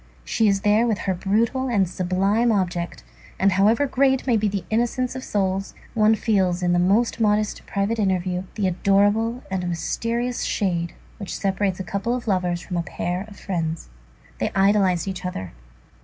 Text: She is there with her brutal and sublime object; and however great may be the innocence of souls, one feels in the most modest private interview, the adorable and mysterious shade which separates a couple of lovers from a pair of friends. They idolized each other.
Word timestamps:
She 0.25 0.47
is 0.47 0.61
there 0.61 0.87
with 0.87 0.97
her 0.97 1.13
brutal 1.13 1.67
and 1.67 1.87
sublime 1.87 2.51
object; 2.51 3.03
and 3.37 3.51
however 3.51 3.85
great 3.85 4.25
may 4.25 4.35
be 4.35 4.47
the 4.47 4.65
innocence 4.71 5.15
of 5.15 5.23
souls, 5.23 5.75
one 5.93 6.15
feels 6.15 6.63
in 6.63 6.73
the 6.73 6.79
most 6.79 7.19
modest 7.19 7.63
private 7.67 7.99
interview, 7.99 8.45
the 8.55 8.65
adorable 8.67 9.43
and 9.51 9.69
mysterious 9.69 10.41
shade 10.41 10.95
which 11.19 11.37
separates 11.37 11.79
a 11.79 11.83
couple 11.83 12.15
of 12.15 12.27
lovers 12.27 12.61
from 12.61 12.77
a 12.77 12.81
pair 12.81 13.25
of 13.27 13.37
friends. 13.39 13.89
They 14.39 14.49
idolized 14.55 15.07
each 15.07 15.23
other. 15.23 15.53